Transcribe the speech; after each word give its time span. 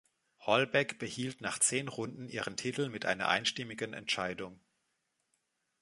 Hallback 0.39 0.97
behielt 0.97 1.41
nach 1.41 1.59
zehn 1.59 1.87
Runden 1.87 2.27
ihren 2.27 2.55
Titel 2.57 2.89
mit 2.89 3.05
einer 3.05 3.27
einstimmigen 3.27 3.93
Entscheidung. 3.93 4.59